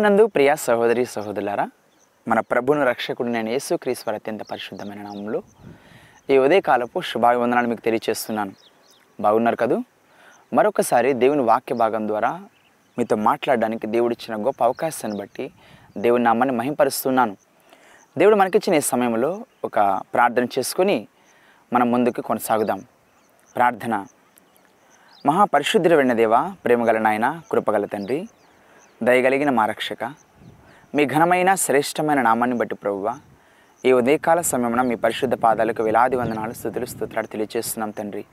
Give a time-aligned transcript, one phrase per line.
[0.00, 1.70] ప్రభునందు ప్రియ సహోదరి సహోదరులారా
[2.28, 5.42] మన ప్రభును రక్షకుడు నేను యేసుక్రీశ్వర అత్యంత పరిశుద్ధమైన నామంలో
[6.30, 8.52] ఈ ఉదయకాలపు శుభాభివందనాలు మీకు తెలియచేస్తున్నాను.
[9.20, 9.82] బాగున్నారు కదూ?
[10.52, 12.40] మరొకసారి దేవుని వాక్య భాగం ద్వారా
[12.98, 15.50] మీతో మాట్లాడడానికి దేవుడిచ్చిన గొప్ప అవకాశాన్ని బట్టి
[15.96, 17.36] దేవుని నామాన్ని మహింపరుస్తున్నాను.
[18.18, 19.80] దేవుడు మనకిచ్చిన ఈ సమయంలో ఒక
[20.14, 21.08] ప్రార్థన చేసుకొని
[21.72, 22.84] మనం ముందుకు కొనసాగుదాం.
[23.56, 24.06] ప్రార్థన.
[25.26, 28.28] మహాపరిశుద్ధుడు వెన్న దేవ ప్రేమగల నాయన కృపగల తండ్రి
[29.02, 30.04] దయగలిగిన మా రక్షక
[30.94, 33.18] మీ ఘనమైన శ్రేష్టమైన నామాన్ని బట్టి ప్రభువ
[33.84, 38.24] ఈ ఉదయకాల సమయంలో మీ పరిశుద్ధ పాదాలకు వేలాది వందనాలు స్థుతులు స్తోత్రాలు తెలియజేస్తున్నాం తండ్రి.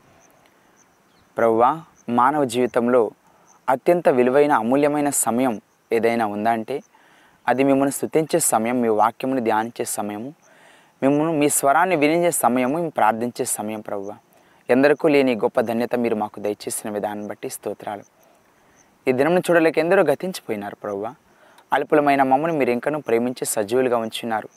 [1.38, 3.12] ప్రభువ మానవ జీవితంలో
[3.70, 6.81] అత్యంత విలువైన అమూల్యమైన సమయం ఏదైనా ఉందా అంటే
[7.48, 10.34] అది మిమ్మల్ని స్థుతించే సమయం మీ వాక్యమును ధ్యానించే సమయము
[11.04, 14.15] మిమ్మల్ని మీ స్వరాన్ని వినించే సమయము మేము ప్రార్థించే సమయం ప్రభువ.
[14.70, 18.16] ఎందరికూ లేని గొప్ప ధన్యత మీరు మాకు దయచేసిన విధానం బట్టి స్తోత్రాలు.
[19.08, 21.08] ఈ దినం చూడలేక ఎందరో గతించిపోయినారు ప్రభువ
[21.74, 24.48] అల్పులమైన మమ్మల్ని మీరు ఇంకనూ ప్రేమించి సజీవులుగా ఉంచున్నారు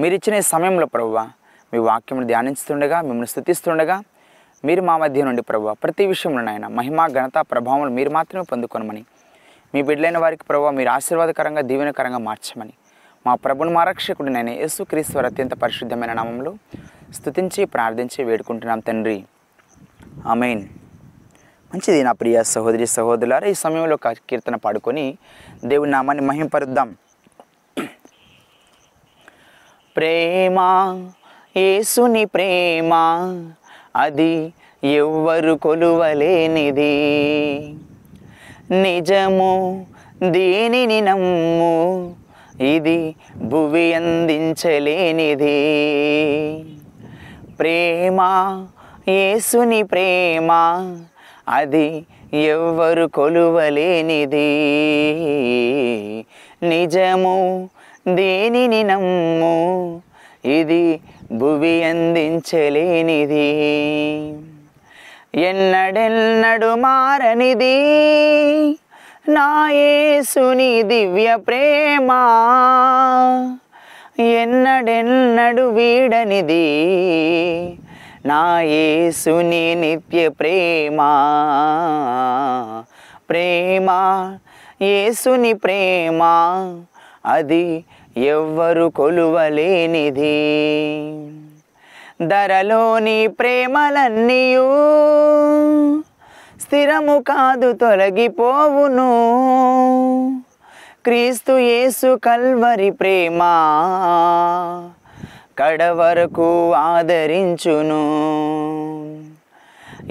[0.00, 1.18] మీరు ఇచ్చిన సమయంలో ప్రభువ
[1.72, 3.96] మీ వాక్యం ధ్యానిస్తుండగా మిమ్మల్ని స్థుతిస్తుండగా
[4.64, 9.02] మీరు మా మధ్య నుండి ప్రభు ప్రతి విషయంలో నాయన మహిమ ఘనత ప్రభావం మీరు మాత్రమే పొందుకొనమని.
[9.74, 12.74] మీ బిడ్డలైన వారికి ప్రభు మీరు ఆశీర్వాదకరంగా దీవెనకరంగా మార్చమని.
[13.26, 16.54] మా ప్రభుని మా రక్షకుడు నేను యేసుక్రీశ్వర అత్యంత పరిశుద్ధమైన నామంలో
[17.18, 19.18] స్థుతించి ప్రార్థించి వేడుకుంటున్నాం తండ్రి.
[20.26, 20.64] ఆమెన్.
[21.74, 25.04] మంచిది నా ప్రియ సహోదరి సహోదరులారా ఈ సమయంలో ఒక కీర్తన పాడుకొని
[25.70, 26.88] దేవుని నామాన్ని మహింపరుద్దాం.
[29.96, 30.58] ప్రేమ
[31.56, 32.92] యేసుని ప్రేమ
[33.96, 34.52] అది
[34.84, 36.94] ఎవ్వరు కొలువలేనిది.
[38.84, 39.52] నిజము
[40.36, 41.74] దీనిని నమ్ము
[42.60, 42.98] ఇది
[43.36, 45.58] భువి అందించలేనిది.
[47.60, 48.20] ప్రేమ
[49.08, 50.50] యేసుని ప్రేమ
[51.48, 54.36] అది ఎవ్వరు కొలువలేనిది.
[56.62, 57.70] నిజము
[58.08, 60.00] దేనిని నమ్ము?
[60.44, 61.00] ఇది
[61.32, 63.50] భువి అందించలేనిది.
[65.34, 67.78] ఎన్నడెన్నడు మారనిది?
[69.28, 72.08] నాయేసుని దివ్య ప్రేమ.
[74.20, 76.64] ఎన్నడెన్నడు వీడనిది?
[78.26, 80.96] నా యేసుని నిత్య ప్రేమ.
[83.30, 83.86] ప్రేమ
[84.82, 86.20] యేసుని ప్రేమ.
[87.26, 87.84] అది
[88.16, 90.26] ఎవ్వరు కొలువలేనిది.
[92.26, 94.70] ధరలోని ప్రేమలన్నీయు
[96.60, 99.10] స్థిరము కాదు తొలగిపోవును.
[101.04, 103.38] క్రీస్తు యేసు కల్వరి ప్రేమ.
[105.58, 108.00] కడవరకు ఆదరించును.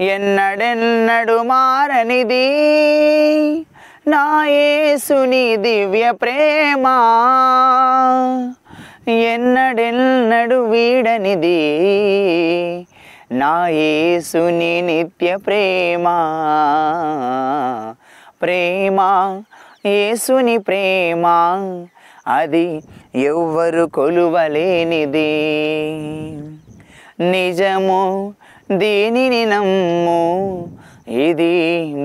[0.02, 2.46] ఎన్నడెన్నడు మారనిది
[4.08, 6.86] నాయసుని దివ్య ప్రేమ.
[9.08, 11.60] ఎన్నడెన్నడు వీడనిది
[13.32, 16.04] నాయసుని నిత్య ప్రేమ.
[18.42, 19.00] ప్రేమ
[19.86, 21.22] యేసుని ప్రేమ.
[22.26, 22.82] అది
[23.14, 25.30] ఎవ్వరు కొలువలేనిది.
[27.20, 28.34] నిజము
[28.70, 30.20] దీనిని నమ్ము
[31.08, 31.54] ఇది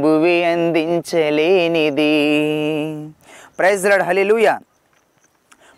[0.02, 2.14] భువి అందించలేనిది.
[3.60, 4.60] ప్రైజ్ లాడ్ హలిలుయా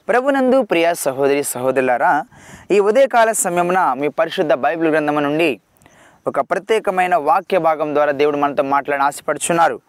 [0.08, 2.26] ప్రభునందు ప్రియ సహోదరి సహోదరులారా
[2.72, 5.60] ఈ ఉదయకాల సమయమున మీ పరిశుద్ధ బైబిల్ గ్రంథము నుండి
[6.28, 9.80] ఒక ప్రత్యేకమైన వాక్య భాగం ద్వారా దేవుడు మనతో మాట్లాడి ఆశపడుచున్నారు.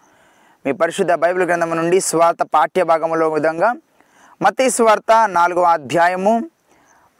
[0.65, 3.75] మీ పరిశుద్ధ బైబిల్ గ్రంథము నుండి స్వార్థ పాఠ్య భాగంలో విధంగా
[4.43, 6.49] మతీశ్వార్త నాలుగవ అధ్యాయము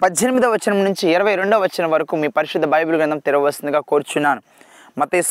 [0.04, 4.42] పద్దెనిమిదవ వచనం నుంచి ఇరవై రెండవ వచనం వరకు మీ పరిశుద్ధ బైబిల్ గ్రంథం తెరవలసిందిగా కోరుచున్నాను.
[4.98, 5.22] మతీ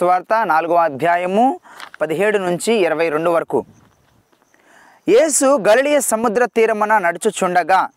[0.44, 1.60] నాలుగవ అధ్యాయము
[2.00, 3.65] పదిహేడు నుంచి ఇరవై రెండు వరకు.
[5.09, 7.89] యేసు గలిలియ సముద్ర తీరమున నడుచుచుండగా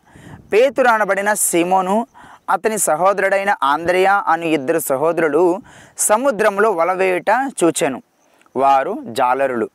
[0.52, 2.06] పేతురు అనబడిన సీమోను
[2.50, 5.62] అతని సహోదరుడైన ఆంధ్రయ అను ఇద్దరు సహోదరులు
[5.98, 7.30] సముద్రంలో వలవేయుట
[7.64, 8.02] చూచెను.
[8.56, 9.70] వారు జాలరులు.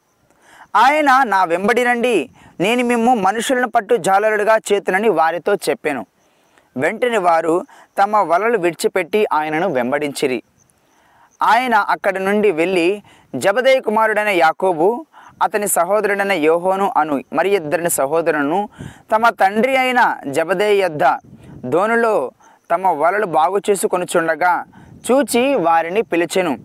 [0.75, 2.29] ఆయన నా వెంబడినండి
[2.59, 6.05] నేను మేము మనుషులను పట్టు జాలరుడుగా చేతునని వారితో చెప్పాను.
[6.77, 7.65] వెంటనే వారు
[8.01, 10.43] తమ వలలు విడిచిపెట్టి ఆయనను వెంబడించిరి.
[11.41, 13.03] ఆయన అక్కడి నుండి వెళ్ళి
[13.35, 15.05] జబదయ కుమారుడైన యాకోబు
[15.43, 18.69] అతని సహోదరుడైన యోహోను అను మరి ఇద్దరిని సహోదరులను
[19.11, 21.03] తమ తండ్రి అయిన జబదయ్య యొద్ద
[21.65, 22.31] దోనులో
[22.71, 24.63] తమ వలలు బాగు చేసుకొనుచుండగా
[25.07, 26.57] చూచి వారిని పిలిచెను.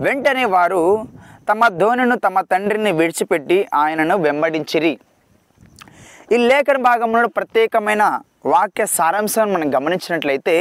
[0.00, 1.08] వెంటనే వారు
[1.48, 4.92] తమ ధోనిను తమ తండ్రిని విడిచిపెట్టి ఆయనను వెంబడించిరి.
[6.34, 8.04] ఈ లేఖన భాగంలో ప్రత్యేకమైన
[8.46, 10.54] వాక్య సారాంశాన్ని మనం గమనించినట్లయితే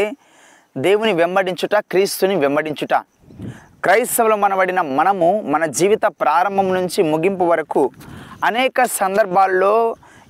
[0.78, 2.94] దేవుని వెంబడించుట క్రీస్తుని వెంబడించుట.
[3.84, 7.84] క్రైస్తవులు మనబడిన మనము మన జీవిత ప్రారంభం నుంచి ముగింపు వరకు
[8.50, 9.74] అనేక సందర్భాల్లో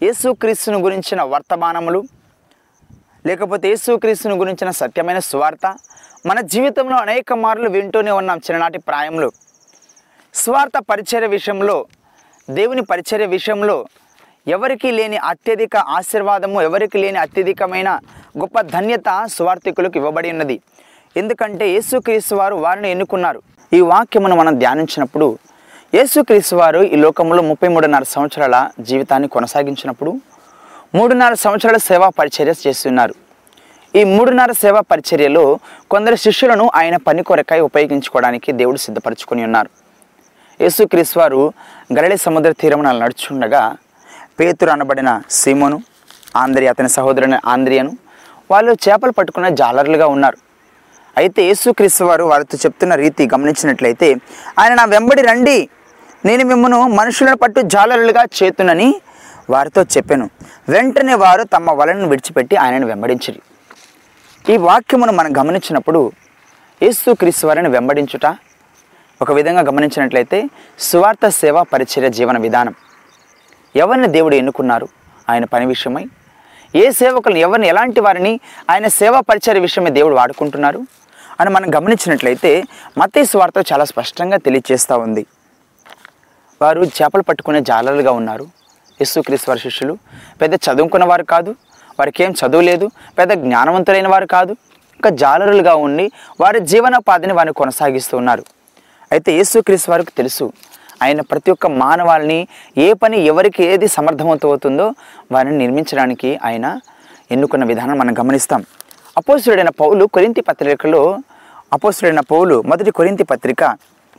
[0.04, 2.02] యేసుక్రీస్తుని గురించిన వర్తమానములు
[3.28, 5.68] లేకపోతే యేసుక్రీస్తుని గురించిన సత్యమైన సువార్త
[6.26, 9.30] మన జీవితంలో అనేక మార్లు వింటూనే ఉన్నాం చిన్ననాటి ప్రాయంలో
[10.42, 11.76] స్వార్థ పరిచర్య విషయంలో
[12.48, 13.76] దేవుని పరిచర్య విషయంలో
[14.56, 17.90] ఎవరికి లేని అత్యధిక ఆశీర్వాదము ఎవరికి లేని అత్యధికమైన
[18.42, 20.58] గొప్ప ధన్యత స్వార్థికులకు ఇవ్వబడి ఉన్నది.
[21.22, 23.40] ఎందుకంటే యేసుక్రీస్తు వారు వారిని ఎన్నుకున్నారు.
[23.72, 25.28] ఈ వాక్యమును మనం ధ్యానించినప్పుడు
[25.98, 28.58] యేసుక్రీస్తు వారు ఈ లోకంలో ముప్పై మూడున్నర సంవత్సరాల
[28.90, 30.14] జీవితాన్ని కొనసాగించినప్పుడు
[30.98, 33.16] మూడున్నర సంవత్సరాల సేవా పరిచర్య చేస్తున్నారు.
[33.94, 35.46] ఈ మూడున్నర సేవా పరిచర్యలో
[35.94, 39.72] కొందరు శిష్యులను ఆయన పని కొరకై ఉపయోగించుకోవడానికి దేవుడు సిద్ధపరచుకొని ఉన్నారు.
[40.62, 41.54] యేసుక్రీస్తు వారు
[41.94, 43.78] గరళి సముద్ర తీరమున నడుచుండగా
[44.40, 45.78] పేతురు అనబడిన సీమోను
[46.36, 47.98] ఆంధ్రి అతని సహోదరుని ఆంధ్రియను
[48.52, 50.38] వాళ్ళు చేపలు పట్టుకున్న జాలర్లుగా ఉన్నారు.
[51.18, 54.16] అయితే యేసుక్రీస్తు వారు వారితో చెప్తున్న రీతి గమనించినట్లయితే
[54.60, 55.70] ఆయన నా వెంబడి రండి
[56.26, 58.90] నేను మిమ్మను మనుషులను పట్టు జాలరులుగా చేతునని
[59.50, 60.30] వారితో చెప్పాను.
[60.70, 63.42] వెంటనే వారు తమ వలను విడిచిపెట్టి ఆయనను వెంబడించరు.
[64.54, 66.12] ఈ వాక్యమును మనం గమనించినప్పుడు
[66.84, 68.26] యేసుక్రీస్తు వారిని వెంబడించుట
[69.22, 70.44] ఒక విధంగా గమనించినట్లయితే
[70.80, 72.76] సువార్త సేవ పరిచర్య జీవన విధానం.
[73.76, 74.88] ఎవరిని దేవుడు ఎన్నుకున్నారు?
[75.30, 76.06] ఆయన పని విషయమై.
[76.76, 78.40] ఏ సేవకులను ఎవరిని ఎలాంటి వారిని
[78.70, 80.82] ఆయన సేవా పరిచర్య విషయమై దేవుడు వాడుకుంటున్నారు?
[81.40, 82.64] అని మనం గమనించినట్లయితే
[82.98, 85.26] మతీ సువార్త చాలా స్పష్టంగా తెలియజేస్తూ ఉంది.
[86.62, 88.44] వారు చేపలు పట్టుకునే జాలర్లుగా ఉన్నారు.
[88.92, 89.98] యేసుక్రీస్తు వారి శిష్యులు.
[90.42, 91.52] పెద్ద చదువుకున్న వారు కాదు.
[92.00, 92.90] వారికి ఏం చదువు లేదు.
[93.18, 94.52] పెద్ద జ్ఞానవంతులైన వారు కాదు.
[94.94, 96.12] ఇంకా జాలరులుగా ఉండి
[96.42, 98.44] వారి జీవనోపాధిని వారిని కొనసాగిస్తూ ఉన్నారు.
[99.14, 100.46] అయితే యేసుక్రీస్తు వారికి తెలుసు.
[101.04, 102.40] ఆయన ప్రతి ఒక్క మానవాళిని
[102.78, 104.88] ఏ పని ఎవరికి ఏది సమర్థవంతమవుతుందో
[105.32, 106.66] వారిని నిర్మించడానికి ఆయన
[107.32, 108.62] ఎన్నుకున్న విధానం మనం గమనిస్తాం.
[109.18, 111.02] అపోసుడైన పౌలు కొరింతి పత్రికలో
[111.74, 113.64] అపోసుడైన పౌలు మొదటి కొరింతి పత్రిక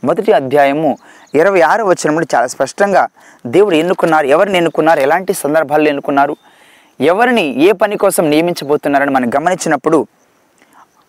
[0.03, 0.89] మొదటి అధ్యాయము
[1.35, 3.03] ఇరవై ఆరు వచనములు చాలా స్పష్టంగా
[3.47, 6.35] దేవుడు ఎన్నుకున్నారు ఎవరిని ఎన్నుకున్నారు ఎలాంటి సందర్భాల్లో ఎన్నుకున్నారు
[7.01, 9.99] ఎవరిని ఏ పని కోసం నియమించబోతున్నారని మనం గమనించినప్పుడు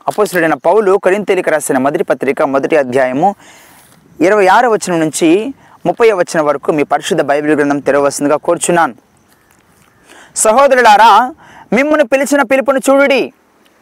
[0.08, 3.28] అపోసుడైన పౌలు కొరింతేలికి రాసిన మొదటి పత్రిక మొదటి అధ్యాయము
[4.20, 5.54] ఇరవై ఆరు వచనం నుంచి
[5.86, 8.94] ముప్పై వచనం వరకు మీ పరిశుద్ధ బైబిల్ గ్రంథం తెరవలసిందిగా కోరుచున్నాను.
[10.36, 11.34] సహోదరులారా
[11.72, 13.32] మిమ్మును పిలిచిన పిలుపును చూడుడి.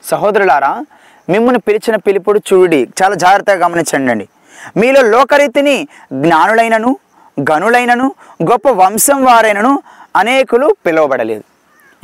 [0.04, 0.86] సహోదరులారా
[1.28, 2.88] మిమ్మును పిలిచిన పిలుపుడు చూడుడి.
[3.02, 4.28] చాలా జాగ్రత్తగా గమనించండి
[4.76, 6.98] మీలో లోకరీతిని జ్ఞానులైనను
[7.40, 8.14] గనులైనను
[8.50, 9.82] గొప్ప వంశం వారైనను
[10.16, 11.44] అనేకులు పిలువబడలేదు.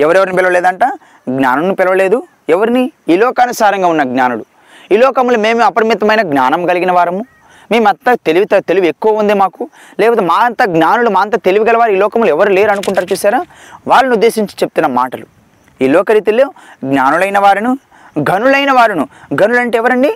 [0.01, 0.85] ఎవరెవరిని పిలవలేదంట?
[1.29, 2.23] జ్ఞానుని పిలవలేదు.
[2.49, 2.93] ఎవరిని?
[3.09, 4.45] ఈ లోకానుసారంగా ఉన్న జ్ఞానుడు
[4.93, 7.27] ఈ లోకములు మేము అపరిమితమైన జ్ఞానం కలిగిన వారము.
[7.73, 9.63] మేము అంత తెలివి తెలివి ఎక్కువ ఉంది మాకు.
[10.01, 13.41] లేకపోతే మా అంత జ్ఞానులు మా అంత తెలివి గలవారు ఈ లోకంలో ఎవరు లేరు అనుకుంటారు చూసారా?
[13.89, 15.27] వాళ్ళని ఉద్దేశించి చెప్తున్న మాటలు.
[15.85, 16.47] ఈ లోకరీతిలో
[16.85, 17.73] జ్ఞానులైన వారును
[18.31, 19.05] గనులైన వారును.
[19.43, 20.13] గనులు అంటే ఎవరండి?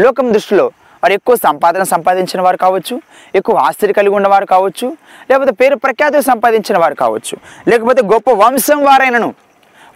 [0.00, 0.66] లోకం దృష్టిలో
[1.02, 2.94] వారు ఎక్కువ సంపాదన సంపాదించిన వారు కావచ్చు
[3.34, 4.86] ఎక్కువ ఆస్తిని కలిగి ఉన్నవారు కావచ్చు
[5.30, 7.36] లేకపోతే పేరు ప్రఖ్యాతులు సంపాదించిన వారు కావచ్చు
[7.68, 9.30] లేకపోతే గొప్ప వంశం వారైనను.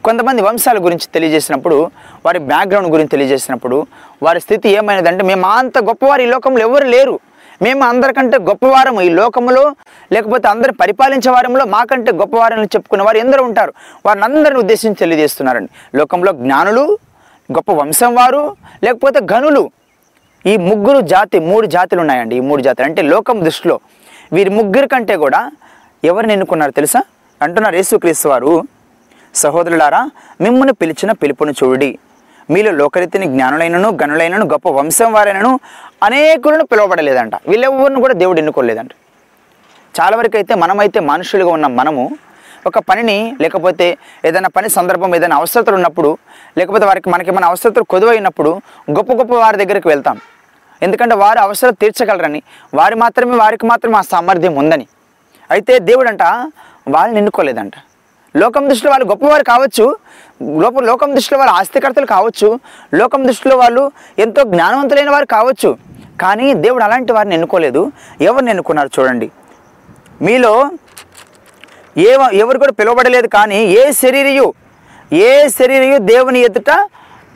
[0.06, 1.76] కొంతమంది వంశాల గురించి తెలియజేసినప్పుడు
[2.26, 3.76] వారి బ్యాక్గ్రౌండ్ గురించి తెలియజేసినప్పుడు
[4.22, 7.14] వారి స్థితి ఏమైనదంటే మేము అంత గొప్పవారు ఈ లోకంలో ఎవరు లేరు.
[7.62, 9.62] మేము అందరికంటే గొప్పవారము ఈ లోకములో
[10.12, 13.72] లేకపోతే అందరు పరిపాలించే వారంలో మాకంటే గొప్పవారని చెప్పుకునే వారు ఎందరో ఉంటారు.
[14.06, 15.70] వారిని అందరిని ఉద్దేశించి తెలియజేస్తున్నారండి.
[15.98, 16.84] లోకంలో జ్ఞానులు
[17.52, 19.70] గొప్ప వంశం వారు లేకపోతే గనులు
[20.46, 22.86] ఈ ముగ్గురు జాతి మూడు జాతులు ఉన్నాయండి ఈ మూడు జాతులు.
[22.86, 23.80] అంటే లోకం దృష్టిలో
[24.32, 25.50] వీరి ముగ్గురు కంటే కూడా
[26.04, 27.02] ఎవరిని ఎన్నుకున్నారు తెలుసా?
[27.42, 28.54] అంటున్నారు యేసుక్రీస్తు వారు.
[29.34, 30.10] సహోదరులారా
[30.40, 31.98] మిమ్మును పిలిచిన పిలుపును చూడి.
[32.50, 35.60] మీలో లోకరీతిని జ్ఞానులైనను గనులైనను గొప్ప వంశం వారైనను
[36.02, 37.34] అనేకులను పిలువబడలేదంట.
[37.48, 38.90] వీళ్ళెవరిని కూడా దేవుడు ఎన్నుకోలేదంట.
[40.00, 42.04] చాలా వరకు అయితే మనమైతే మనుషులుగా ఉన్న మనము
[42.66, 46.18] ఒక పనిని లేకపోతే ఏదైనా పని సందర్భం ఏదైనా అవసరతలు ఉన్నప్పుడు
[46.58, 48.60] లేకపోతే వారికి మనకి మన అవసరతలు కొదువైనప్పుడు
[48.90, 50.20] గొప్ప గొప్ప వారి దగ్గరికి వెళ్తాం.
[50.82, 52.42] ఎందుకంటే వారు అవసరం తీర్చగలరని
[52.74, 54.86] వారి మాత్రమే వారికి మాత్రమే ఆ సామర్థ్యం ఉందని.
[55.50, 56.22] అయితే దేవుడంట
[56.88, 57.72] వాళ్ళని ఎన్నుకోలేదంట.
[58.36, 59.96] లోకం దృష్టిలో వాళ్ళు గొప్పవారు కావచ్చు
[60.60, 62.60] లోప లోకం దృష్టిలో వాళ్ళు ఆస్తికర్తలు కావచ్చు
[62.94, 65.70] లోకం దృష్టిలో వాళ్ళు ఎంతో జ్ఞానవంతులైన వారు కావచ్చు
[66.20, 67.92] కానీ దేవుడు అలాంటి వారిని ఎన్నుకోలేదు.
[68.20, 69.30] ఎవరిని ఎన్నుకున్నారు చూడండి.
[70.22, 70.70] మీలో
[71.96, 74.54] ఏ ఎవరు కూడా పిలువబడలేదు కానీ ఏ శరీరయు
[75.12, 76.70] ఏ శరీరయు దేవుని ఎదుట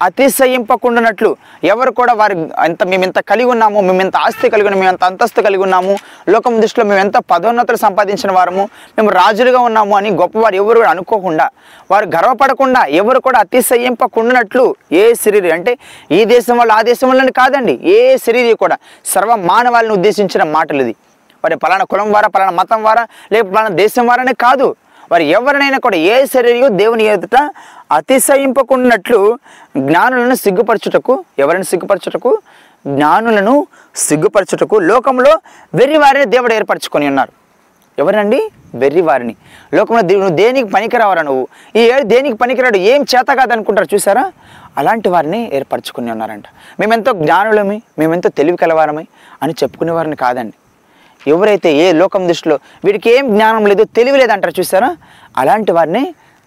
[0.07, 1.31] అతిశయింపకుండానట్లు
[1.73, 2.35] ఎవరు కూడా వారి
[2.67, 5.95] ఎంత మేము ఎంత కలిగి ఉన్నాము మేము ఎంత ఆస్తి కలిగి ఉన్నాము మేము ఎంత అంతస్తు కలిగి ఉన్నాము
[6.35, 8.65] లోకం దృష్టిలో మేము ఎంత పదోన్నతులు సంపాదించిన వారము
[8.99, 11.49] మేము రాజులుగా ఉన్నాము అని గొప్పవారు ఎవరు అనుకోకుండా
[11.93, 14.65] వారు గర్వపడకుండా ఎవరు కూడా అతిశయింపకుండానట్లు
[15.03, 15.75] ఏ శరీరం అంటే
[16.19, 18.79] ఈ దేశం వాళ్ళు ఆ దేశం వాళ్ళని కాదండి ఏ శరీరం కూడా
[19.15, 20.95] సర్వ మానవాళ్ళని ఉద్దేశించిన మాటలు ఇది.
[21.45, 23.03] వారి పలానా కులం వారా పలానా మతం వారా
[23.33, 24.69] లేక పలానా దేశం వారనే కాదు.
[25.13, 27.37] వారు ఎవరినైనా కూడా ఏ శరీరం దేవుని ఎదుట
[27.93, 29.39] అతిశయింపకున్నట్లు
[29.77, 32.39] జ్ఞానులను సిగ్గుపరచుటకు ఎవరిని సిగ్గుపరచుటకు?
[32.87, 35.41] జ్ఞానులను సిగ్గుపరచుటకు లోకంలో
[35.75, 37.33] వెర్రి వారిని దేవుడు ఏర్పరచుకొని ఉన్నారు.
[37.99, 38.41] ఎవరండి?
[38.75, 39.35] వెర్రి వారిని
[39.75, 41.49] లోకంలో నువ్వు దేనికి పనికిరావరా నువ్వు?
[41.77, 42.77] ఈ ఏడు దేనికి పనికిరాడు?
[42.77, 44.33] ఏం చేత కాదనుకుంటారు చూసారా?
[44.77, 46.45] అలాంటి వారిని ఏర్పరచుకుని ఉన్నారంట.
[46.81, 49.07] మేమెంతో జ్ఞానులమి మేమెంతో తెలివి కలవారమై
[49.43, 50.53] అని చెప్పుకునే వారిని కాదండి.
[51.29, 54.91] ఎవరైతే ఏ లోకం దృష్టిలో వీడికి ఏం జ్ఞానం లేదు తెలివి లేదంటారు చూసారా?
[55.37, 56.03] అలాంటి వారిని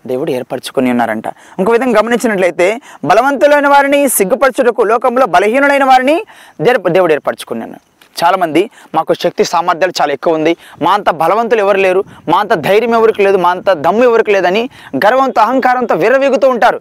[0.05, 1.27] దేవుడు ఏర్పరచుకుని ఉన్నారంట.
[1.59, 2.67] ఇంకో విధంగా గమనించినట్లయితే
[3.05, 6.15] బలవంతులైన వారిని సిగ్గుపరచుటకు లోకంలో బలహీనులైన వారిని
[6.61, 7.77] దేర్- దేవుడు ఏర్పరచుకున్నాను
[8.15, 8.61] చాలామంది
[8.95, 10.53] మాకు శక్తి సామర్థ్యాలు చాలా ఎక్కువ ఉంది.
[10.81, 14.63] మా అంత బలవంతులు ఎవరు లేరు మా అంత ధైర్యం ఎవరికి లేదు మా అంత దమ్ము ఎవరికి లేదని
[14.97, 16.79] గర్వంతో అహంకారంతో విర్రవీగుతూ ఉంటారు.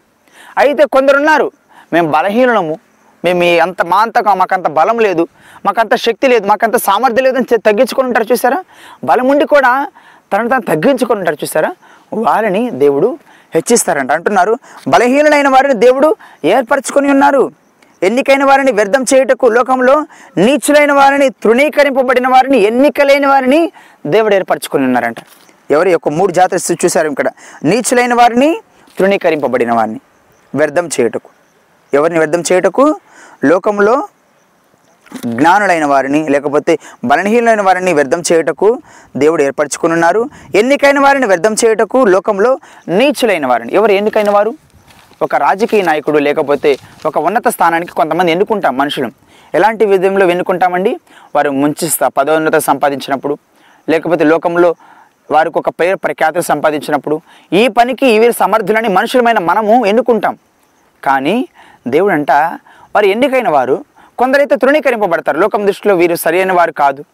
[0.59, 1.47] అయితే కొందరున్నారు
[1.93, 2.75] మేము బలహీనము
[3.25, 5.25] మేము అంత మా అంత మాకంత బలం లేదు
[5.67, 8.59] మాకంత శక్తి లేదు మాకంత సామర్థ్యం లేదని తగ్గించుకొని ఉంటారు చూసారా?
[9.05, 9.73] బలం ఉండి కూడా
[10.33, 11.71] తనను తాను తగ్గించుకొని ఉంటారు చూసారా?
[12.15, 13.19] వారిని దేవుడు
[13.55, 14.13] హెచ్చిస్తారంట.
[14.13, 14.59] అంటున్నారు
[14.89, 17.53] బలహీనులైన వారిని దేవుడు ఏర్పరచుకొని ఉన్నారు.
[18.03, 19.95] ఎన్నికైన వారిని వ్యర్థం చేయుటకు లోకంలో
[20.39, 23.73] నీచులైన వారిని తృణీకరింపబడిన వారిని ఎన్నికలైన వారిని
[24.07, 25.17] దేవుడు ఏర్పరచుకొని ఉన్నారంట.
[25.71, 27.29] ఎవరి యొక్క మూడు జాతర చూశారు ఇక్కడ?
[27.65, 28.61] నీచులైన వారిని
[28.99, 30.01] తృణీకరింపబడిన వారిని
[30.55, 31.31] వ్యర్థం చేయుటకు.
[31.95, 32.85] ఎవరిని వ్యర్థం చేయుటకు?
[33.45, 34.09] లోకంలో
[35.27, 38.83] జ్ఞానులైన వారిని లేకపోతే బలహీనులైన వారిని వ్యర్థం చేయుటకు
[39.17, 43.75] దేవుడు ఏర్పరచుకుని ఉన్నారు ఎన్నికైన వారిని వ్యర్థం చేయుటకు లోకంలో నీచులైన వారిని.
[43.75, 44.55] ఎవరు ఎన్నికైన వారు?
[45.23, 49.11] ఒక రాజకీయ నాయకుడు లేకపోతే ఒక ఉన్నత స్థానానికి కొంతమంది ఎన్నుకుంటాం మనుషులు.
[49.55, 51.01] ఎలాంటి విధంలో ఎన్నుకుంటామండి?
[51.37, 53.39] వారు ముంచిస్తా పదోన్నత సంపాదించినప్పుడు
[53.89, 54.75] లేకపోతే లోకంలో
[55.31, 57.21] వారికి ఒక పేరు ప్రఖ్యాతులు సంపాదించినప్పుడు
[57.53, 60.39] ఈ పనికి వీరి సమర్థులని మనుషులమైన మనము ఎన్నుకుంటాం.
[61.05, 61.49] కానీ
[61.89, 62.13] దేవుడు
[62.95, 63.85] వారు ఎన్నికైన వారు
[64.19, 65.39] కొందరైతే తృణీకరింపబడతారు.
[65.39, 67.05] లోకం దృష్టిలో వీరు సరైన వారు కాదు.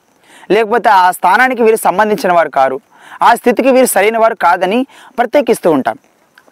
[0.51, 2.81] లేకపోతే ఆ స్థానానికి వీరు సంబంధించిన వారు కారు.
[3.23, 4.87] ఆ స్థితికి వీరు సరైన వారు కాదని
[5.19, 5.99] ప్రత్యేకిస్తూ ఉంటాం.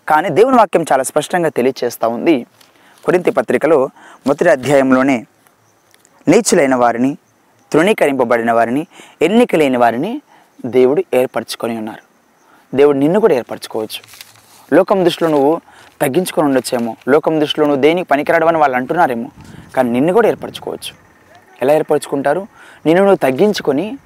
[0.09, 2.47] కానీ దేవుని వాక్యం చాలా స్పష్టంగా తెలియచేస్తూ ఉంది.
[3.05, 3.91] కొరింతి పత్రికలో
[4.27, 5.27] మొదటి అధ్యాయంలోనే
[6.29, 7.17] నీచులైన వారిని
[7.73, 8.87] తృణీకరింపబడిన వారిని
[9.23, 10.23] ఎన్నిక లేని వారిని
[10.67, 12.03] దేవుడు ఏర్పరచుకొని ఉన్నారు.
[12.77, 14.01] దేవుడు నిన్ను కూడా ఏర్పరచుకోవచ్చు.
[14.75, 15.61] లోకం దృష్టిలో నువ్వు
[16.01, 16.97] తగ్గించుకొని ఉండొచ్చేమో.
[17.09, 19.31] లోకం దృష్టిలో నువ్వు దేనికి పనికిరాడమని వాళ్ళు అంటున్నారేమో.
[19.77, 20.93] కానీ నిన్ను కూడా ఏర్పరచుకోవచ్చు.
[21.63, 22.47] ఎలా ఏర్పరచుకుంటారు?
[22.87, 23.99] నిన్ను నువ్వు తగ్గించుకొని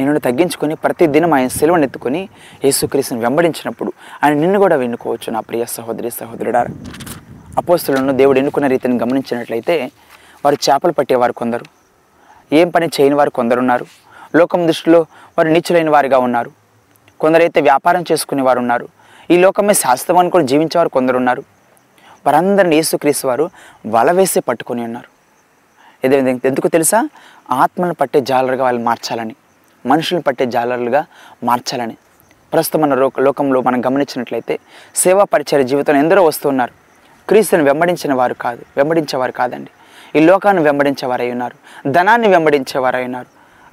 [0.00, 2.28] నిన్ను తగ్గించుకొని ప్రతి దినం ఆయన సెలవును ఎత్తుకొని
[2.64, 3.92] యేసుక్రీస్తుని వెంబడించినప్పుడు
[4.24, 6.66] ఆయన నిన్ను కూడా వెన్నుకోవచ్చు నా ప్రియ సహోదరి సహోదరుడా.
[7.58, 9.90] అపోస్తులను దేవుడు ఎన్నుకున్న రీతిని గమనించినట్లయితే
[10.44, 11.64] వారు చేపలు పట్టేవారు కొందరు.
[12.52, 13.86] ఏం పని చేయని వారు కొందరున్నారు.
[14.36, 15.00] లోకం దృష్టిలో
[15.38, 16.50] వారు నీచులైన వారిగా ఉన్నారు.
[17.20, 18.88] కొందరైతే వ్యాపారం చేసుకునే వారు ఉన్నారు
[19.32, 21.42] ఈ లోకమే శాశ్వతం అనుకుని జీవించేవారు కొందరు ఉన్నారు
[22.26, 23.50] వారందరిని యేసుక్రీస్తు వారు
[23.86, 25.08] వల వేసి పట్టుకొని ఉన్నారు.
[26.04, 27.08] ఇదే విధంగా ఎందుకు తెలుసా?
[27.50, 29.34] ఆత్మను పట్టే జాలరుగా వాళ్ళు మార్చాలని
[29.86, 31.06] మనుషులను పట్టే జాలరులుగా
[31.44, 31.96] మార్చాలని.
[32.52, 34.58] ప్రస్తుతం మన లోక లోకంలో మనం గమనించినట్లయితే
[34.94, 36.72] సేవా పరిచయ జీవితంలో ఎందరో వస్తున్నారు.
[37.28, 39.70] క్రీస్తుని వెంబడించిన వారు కాదు వెంబడించేవారు కాదండి.
[40.18, 41.56] ఈ లోకాన్ని వెంబడించేవారై ఉన్నారు.
[41.90, 43.26] ధనాన్ని వెంబడించేవారై ఉన్నారు.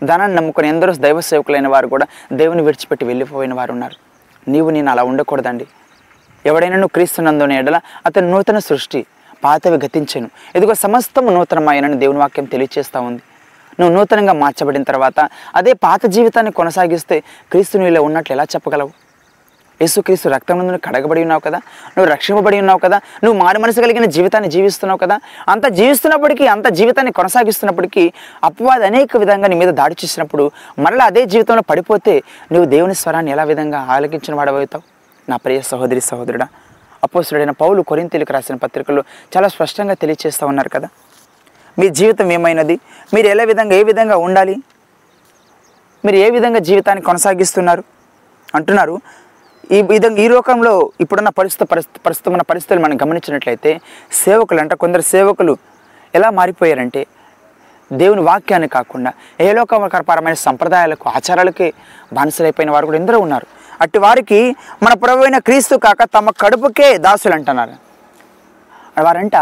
[0.05, 4.08] ధనాన్ని నమ్ముకుని ఎందరో దైవ సేవకులైన వారు కూడా దేవుని విడిచిపెట్టి వెళ్ళిపోయిన వారు ఉన్నారు.
[4.51, 5.65] నీవు నేను అలా ఉండకూడదండి.
[6.45, 9.01] ఎవడైనా నువ్వు క్రీస్తునందున ఎడల అతను నూతన సృష్టి
[9.43, 10.29] పాతవి గతించను.
[10.55, 13.21] ఇదిగో సమస్తము నూతనమాయనని దేవుని వాక్యం తెలియచేస్తూ ఉంది.
[13.79, 15.19] నువ్వు నూతనంగా మార్చబడిన తర్వాత
[15.55, 17.19] అదే పాత జీవితాన్ని కొనసాగిస్తే
[17.51, 18.91] క్రీస్తు నీలో ఉన్నట్లు ఎలా చెప్పగలవు?
[19.81, 21.57] యేసుక్రీస్తు రక్తం నువ్వు కడగబడి ఉన్నావు కదా?
[21.97, 23.01] నువ్వు రక్షింపబడి ఉన్నావు కదా?
[23.23, 25.19] నువ్వు మారు మనసు కలిగిన జీవితాన్ని జీవిస్తున్నావు కదా?
[25.49, 31.61] అంత జీవిస్తున్నప్పటికీ అంత జీవితాన్ని కొనసాగిస్తున్నప్పటికీ అపవాది అనేక విధంగా నీ మీద దాడి చేసినప్పుడు మరలా అదే జీవితంలో
[31.69, 34.83] పడిపోతే నువ్వు దేవుని స్వరాన్ని ఎలా విధంగా ఆలకించిన వాడవుతావు
[35.29, 36.47] నా ప్రియ సహోదరి సహోదరుడా
[37.03, 39.03] అపోసుడైన పౌలు కొరింతలకు రాసిన పత్రికల్లో
[39.37, 40.87] చాలా స్పష్టంగా తెలియచేస్తూ ఉన్నారు కదా?
[41.79, 42.79] మీ జీవితం ఏమైనది?
[43.13, 44.55] మీరు ఎలా విధంగా ఏ విధంగా ఉండాలి?
[46.05, 47.83] మీరు ఏ విధంగా జీవితాన్ని కొనసాగిస్తున్నారు?
[48.55, 49.01] అంటున్నారు
[49.71, 55.01] ఈ విధంగా ఈ లోకంలో ఇప్పుడున్న పరిస్థితి పరిస్థితి ప్రస్తుతం ఉన్న పరిస్థితులు మనం గమనించినట్లయితే సేవకులు అంటే కొందరు
[55.01, 55.57] సేవకులు
[56.15, 57.07] ఎలా మారిపోయారంటే
[57.93, 61.73] దేవుని వాక్యాన్ని కాకుండా ఏ లోకపరమైన సంప్రదాయాలకు ఆచారాలకే
[62.13, 63.47] బానిసలైపోయిన వారు కూడా ఎందరో ఉన్నారు.
[63.81, 67.73] అట్టి వారికి మన ప్రభు క్రీస్తు కాక తమ కడుపుకే దాసులు అంటున్నారు.
[69.01, 69.35] వారంట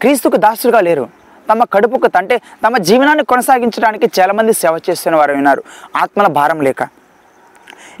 [0.00, 1.08] క్రీస్తుకు దాసులుగా లేరు.
[1.50, 5.62] తమ కడుపుకు అంటే తమ జీవనాన్ని కొనసాగించడానికి చాలామంది సేవ చేస్తున్న వారు ఉన్నారు.
[5.96, 6.88] ఆత్మల భారం లేక.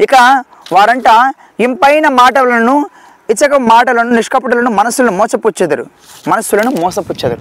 [0.00, 2.86] ఇక వారంట ఇంపైన మాటలను
[3.30, 5.86] ఇచ్చక మాటలను నిష్కపటలను మనసులను మోసపుచ్చెదరు.
[6.28, 7.40] మనస్సులను మోసపుచ్చెదరు.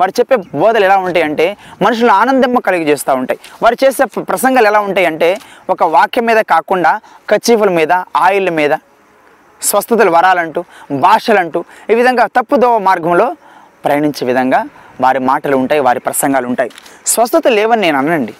[0.00, 3.40] వారు చెప్పే బోధలు ఎలా ఉంటాయి అంటే మనుషులు ఆనందమ్మ కలిగజేస్తూ ఉంటాయి.
[3.62, 5.38] వారు చేసే ప్రసంగాలు ఎలా ఉంటాయి అంటే
[5.70, 7.00] ఒక వాక్యం మీద కాకుండా
[7.30, 8.70] కచీఫుల మీద ఆయిల్ మీద
[9.62, 13.36] స్వస్థతలు వరాలంటూ భాషలంటూ ఈ విధంగా తప్పుదోవ మార్గంలో
[13.84, 14.64] ప్రయాణించే విధంగా
[15.00, 16.70] వారి మాటలు ఉంటాయి వారి ప్రసంగాలు ఉంటాయి.
[17.06, 18.34] స్వస్థత లేవని నేను అనండి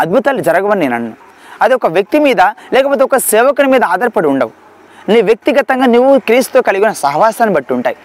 [0.00, 1.25] అద్భుతాలు జరగవని నేను అన్ను.
[1.62, 2.40] అది ఒక వ్యక్తి మీద
[2.72, 4.50] లేకపోతే ఒక సేవకుని మీద ఆధారపడి ఉండవు.
[5.08, 7.96] నీ వ్యక్తిగతంగా నువ్వు క్రీస్తుతో కలిగిన సహవాసాన్ని బట్టి ఉంటాయి.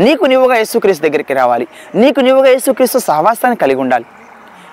[0.00, 1.68] నీకు నువ్వుగా యేసుక్రీస్తు దగ్గరికి రావాలి.
[1.94, 4.04] నీకు నువ్వుగా యేసుక్రీస్తు సహవాసాన్ని కలిగి ఉండాలి.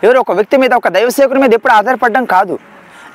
[0.03, 2.59] ఎవరు ఒక వ్యక్తి మీద ఒక దైవ సేవకుని మీద ఎప్పుడు ఆధారపడడం కాదు.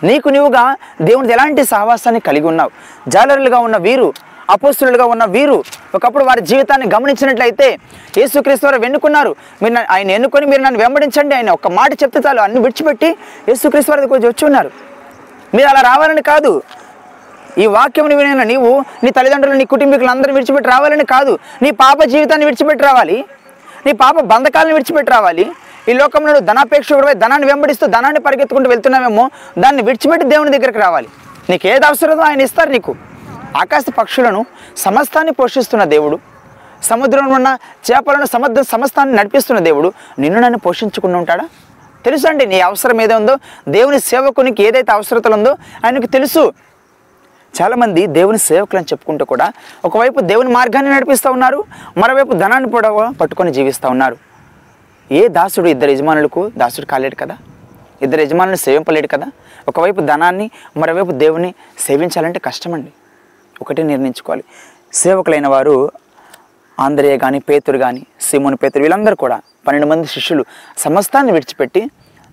[0.04, 2.70] నీకు నీవుగా దేవునిది ఎలాంటి సహవాసాన్ని కలిగి ఉన్నావు?
[3.08, 4.14] జాలరులుగా ఉన్న వీరు
[4.50, 7.78] అపోస్తులుగా ఉన్న వీరు ఒకప్పుడు వారి జీవితాన్ని గమనించినట్లయితే
[8.18, 9.36] యేసుక్రీస్తు వారు వెన్నుకున్నారు.
[9.62, 11.34] మీరు ఆయన ఎన్నుకొని మీరు నన్ను వెంబడించండి.
[11.34, 12.40] ఆయన ఒక మాట చెప్తే చాలు.
[12.40, 13.06] అన్ని విడిచిపెట్టి
[13.48, 14.70] యేసుక్రీస్తు వారి దగ్గర వచ్చి ఉన్నారు.
[15.56, 16.62] మీరు అలా రావాలని కాదు.
[17.58, 21.38] ఈ వాక్యం వినైన నీవు నీ తల్లిదండ్రులు నీ కుటుంబీకులు అందరూ విడిచిపెట్టి రావాలని కాదు.
[21.62, 23.24] నీ పాప జీవితాన్ని విడిచిపెట్టి రావాలి.
[23.86, 25.50] నీ పాప బంధకాలను విడిచిపెట్టి రావాలి.
[25.88, 31.08] ఈ లోకంలో నువ్వు ధనాపేక్షకుడిపై ధనాన్ని వెంబడిస్తూ ధనాన్ని పరిగెత్తుకుంటూ వెళ్తున్నావేమో దాన్ని విడిచిపెట్టి దేవుని దగ్గరికి రావాలి.
[31.50, 32.94] నీకు ఏది అవసరమో ఆయన ఇస్తారు నీకు.
[33.56, 34.46] ఆకాశ పక్షులను
[34.76, 36.18] సమస్తాన్ని పోషిస్తున్న దేవుడు
[36.82, 37.58] సముద్రంలో ఉన్న
[37.90, 41.48] చేపలను సముద్ర సమస్తాన్ని నడిపిస్తున్న దేవుడు నిన్ను నన్ను పోషించుకుని ఉంటాడా?
[42.06, 43.38] తెలుసు అండి నీ అవసరం ఏదో ఉందో?
[43.68, 46.52] దేవుని సేవకునికి ఏదైతే అవసరతలు ఉందో ఆయనకు తెలుసు.
[47.62, 49.52] చాలామంది దేవుని సేవకులు అని చెప్పుకుంటూ కూడా
[49.84, 51.64] ఒకవైపు దేవుని మార్గాన్ని నడిపిస్తూ ఉన్నారు
[51.96, 54.16] మరోవైపు ధనాన్ని పొడవ పట్టుకొని జీవిస్తూ ఉన్నారు.
[55.12, 56.52] ఏ దాసుడు ఇద్దరు యజమానులకు?
[56.56, 57.38] దాసుడు కాలేడు కదా?
[58.02, 59.26] ఇద్దరు యజమానులు సేవింపలేడు కదా?
[59.68, 62.92] ఒకవైపు ధనాన్ని మరోవైపు దేవుని సేవించాలంటే కష్టమండి.
[63.62, 64.44] ఒకటే నిర్ణయించుకోవాలి.
[64.92, 65.90] సేవకులైన వారు
[66.80, 70.44] ఆంధ్రేయ కానీ పేతురు కానీ సిమోని పేతురు వీళ్ళందరూ కూడా పన్నెండు మంది శిష్యులు
[70.78, 71.90] సమస్తాన్ని విడిచిపెట్టి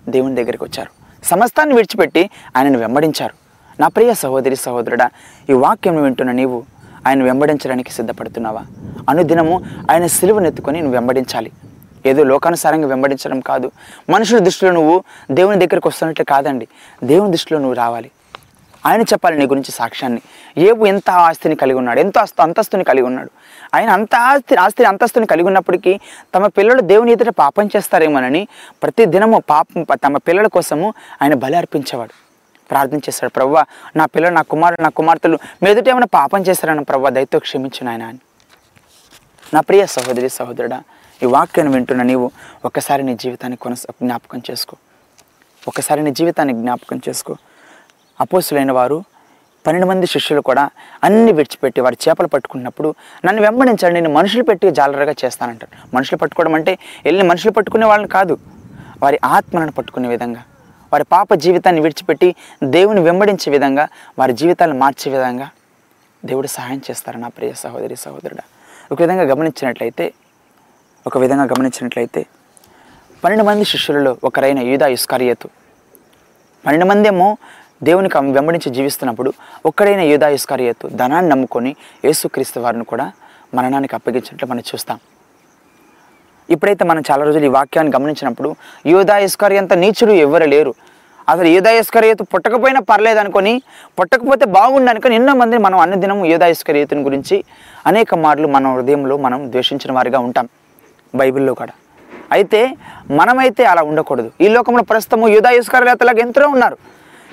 [0.08, 0.90] దేవుని దగ్గరికి వచ్చారు.
[1.24, 3.34] సమస్తాన్ని విడిచిపెట్టి ఆయనను వెంబడించారు.
[3.80, 5.10] నా ప్రియ సహోదరి సహోదరుడా
[5.50, 6.62] ఈ వాక్యం వింటున్న నీవు
[7.06, 8.62] ఆయన వెంబడించడానికి సిద్ధపడుతున్నావా?
[9.08, 11.52] అనుదినము ఆయన సిలువనెత్తుకొని నువ్వు వెంబడించాలి.
[12.06, 13.70] ఏదో లోకానుసారంగా వెంబడించడం కాదు.
[14.10, 16.68] మనుషుల దృష్టిలో నువ్వు దేవుని దగ్గరికి వస్తున్నట్లు కాదండి.
[17.04, 18.10] దేవుని దృష్టిలో నువ్వు రావాలి.
[18.86, 20.22] ఆయన చెప్పాలి నీ గురించి సాక్ష్యాన్ని.
[20.58, 22.00] ఏబు ఎంత ఆస్తిని కలిగి ఉన్నాడు?
[22.00, 23.30] ఎంతో అస్త అంతస్తుని కలిగి ఉన్నాడు?
[23.74, 26.00] ఆయన అంత ఆస్తి ఆస్తిని అంతస్తుని కలిగి ఉన్నప్పటికీ
[26.34, 28.48] తమ పిల్లలు దేవుని ఎదుట పాపం చేస్తారేమోనని
[28.82, 32.10] ప్రతి దినము పాపం తమ పిల్లల కోసము ఆయన బలి అర్పించేవాడు.
[32.70, 33.64] ప్రార్థన చేశాడు ప్రవ్వ
[33.96, 38.02] నా పిల్లలు నా కుమారుడు నా కుమార్తెలు మీ ఎదుట ఏమైనా పాపం చేస్తారని ప్రవ్వ దయతో క్షమించిన ఆయన
[38.02, 38.18] అని.
[39.54, 40.82] నా ప్రియ సహోదరి సహోదరుడా
[41.22, 42.30] ఈ వాక్యాన్ని వింటున్న నీవు
[42.64, 44.76] ఒక్కసారి నీ జీవితాన్ని కొనసా జ్ఞాపకం చేసుకో.
[45.68, 47.36] ఒకసారి నీ జీవితాన్ని జ్ఞాపకం చేసుకో.
[48.20, 49.04] అపోసులైన వారు
[49.66, 50.70] పన్నెండు మంది శిష్యులు కూడా
[51.04, 55.96] అన్ని విడిచిపెట్టి వారు చేపలు పట్టుకున్నప్పుడు నన్ను వెంబడించాడు నేను మనుషులు పెట్టి జాలరగా చేస్తానంటారు.
[55.96, 58.38] మనుషులు పట్టుకోవడం అంటే వెళ్ళి మనుషులు పట్టుకునే వాళ్ళని కాదు.
[59.02, 60.42] వారి ఆత్మలను పట్టుకునే విధంగా
[60.92, 65.50] వారి పాప జీవితాన్ని విడిచిపెట్టి దేవుని వెంబడించే విధంగా వారి జీవితాలను మార్చే విధంగా
[66.24, 68.42] దేవుడు సహాయం చేస్తారు నా ప్రియ సహోదరి సహోదరుడు?
[68.92, 70.12] ఒక విధంగా గమనించినట్లయితే
[71.06, 72.26] ఒక విధంగా గమనించినట్లయితే
[73.24, 75.48] పన్నెండు మంది శిష్యులలో ఒకరైన యూదా ఇస్కారియతు.
[76.66, 77.36] పన్నెండు మంది ఏమో
[77.82, 79.30] దేవునికి వెంబడించి జీవిస్తున్నప్పుడు
[79.70, 81.72] ఒక్కడైన యూదా ఇస్కారియతు ధనాన్ని నమ్ముకొని
[82.04, 83.06] యేసుక్రీస్తు వారిని కూడా
[83.56, 84.98] మరణానికి అప్పగించినట్లు మనం చూస్తాం.
[86.48, 88.48] ఇప్పుడైతే మనం చాలా రోజులు ఈ వాక్యాన్ని గమనించినప్పుడు
[88.92, 90.72] యూదా ఇస్కారి అంత నీచుడు ఎవరు లేరు.
[91.28, 93.52] అసలు యూదా ఇస్కరియతు పుట్టకపోయినా పర్లేదు అనుకొని
[93.98, 97.36] పుట్టకపోతే బాగుండు అనుకొని ఎన్నో మంది మనం అన్ని దినం యూదా ఇస్కరియతుని గురించి
[97.90, 100.48] అనేక మార్లు మన హృదయంలో మనం ద్వేషించిన వారిగా ఉంటాం
[101.14, 101.74] బైబిల్లో కూడా.
[102.32, 102.60] అయితే
[103.20, 104.30] మనమైతే అలా ఉండకూడదు.
[104.40, 106.76] ఈ లోకంలో ప్రస్తుతము యూదా ఇస్కరియతలాగా ఎంతో ఉన్నారు.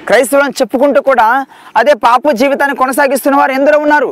[0.07, 1.45] క్రైస్తవులను చెప్పుకుంటూ కూడా
[1.77, 4.09] అదే పాప జీవితాన్ని కొనసాగిస్తున్న వారు ఎందరో ఉన్నారు.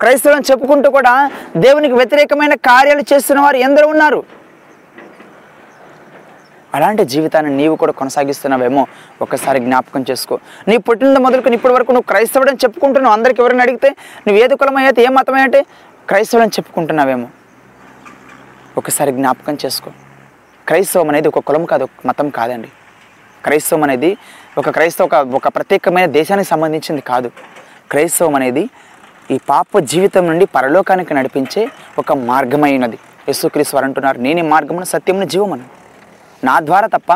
[0.00, 4.20] క్రైస్తవులను చెప్పుకుంటూ కూడా దేవునికి వ్యతిరేకమైన కార్యాలు చేస్తున్న వారు ఎందరో ఉన్నారు.
[6.74, 8.86] అలాంటి జీవితాన్ని నీవు కూడా కొనసాగిస్తున్నావేమో
[9.22, 10.38] ఒక్కసారి జ్ఞాపకం చేసుకో.
[10.68, 13.12] నీ పుట్టినంత మొదలుకొని ఇప్పటి వరకు నువ్వు క్రైస్తవుడని చెప్పుకుంటున్నావు.
[13.12, 13.90] అందరికి ఎవరైనా అడిగితే
[14.26, 15.60] నువ్వు ఏది కులమైతే ఏ మతమైతే
[16.08, 17.28] క్రైస్తవుడని చెప్పుకుంటున్నావేమో.
[18.78, 19.90] ఒకసారి జ్ఞాపకం చేసుకో.
[20.68, 22.68] క్రైస్తవం అనేది ఒక కులం కాదు ఒక మతం కాదండి.
[23.44, 24.10] క్రైస్తవం అనేది
[24.60, 27.28] ఒక క్రైస్తవ ఒక ఒక ప్రత్యేకమైన దేశానికి సంబంధించింది కాదు.
[27.90, 28.64] క్రైస్తవం అనేది
[29.34, 31.62] ఈ పాప జీవితం నుండి పరలోకానికి నడిపించే
[31.98, 32.98] ఒక మార్గమైనది.
[33.28, 35.66] యేసుక్రీస్తు వారు అంటున్నారు నేనే మార్గమును సత్యమును జీవమను.
[36.44, 37.10] నా ద్వారా తప్ప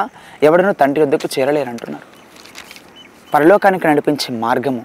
[0.49, 2.07] ఎవడనూ తండ్రి వద్దకు చేరలేరంటున్నారు
[3.35, 4.83] పరలోకానికి నడిపించే మార్గము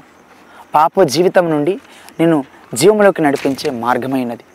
[0.76, 1.74] పాప జీవితం నుండి
[2.20, 2.38] నేను
[2.74, 4.46] జీవంలోకి నడిపించే మార్గమైనది.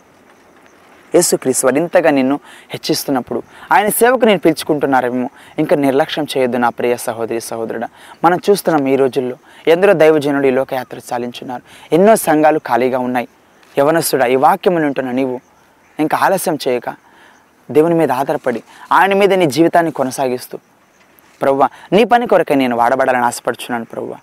[1.15, 7.41] యేసుక్రీస్తు వారు ఇంతగా నిన్ను హెచ్చిస్తున్నప్పుడు ఆయన సేవకు నేను పిలుచుకుంటున్నారేమో ఇంకా నిర్లక్ష్యం చేయొద్దు నా ప్రియ సహోదరి
[7.41, 7.89] సహోదరుడా.
[8.23, 9.35] మనం చూస్తున్నాం ఈ రోజుల్లో
[9.67, 11.61] ఎందరో దైవజనుడు ఈ లోకయాత్ర చాలించున్నారు.
[11.93, 13.27] ఎన్నో సంఘాలు ఖాళీగా ఉన్నాయి.
[13.79, 15.39] యవనస్తుడా ఈ వాక్యం వింటున్న నీవు
[15.99, 16.89] ఇంకా ఆలస్యం చేయక
[17.71, 20.57] దేవుని మీద ఆధారపడి ఆయన మీద నీ జీవితాన్ని కొనసాగిస్తూ.
[21.41, 24.17] ప్రవ్వ నీ పని కొరకే నేను వాడబడాలని ఆశపడుచున్నాను ప్రవ్వా.